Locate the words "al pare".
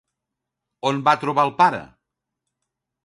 1.45-1.83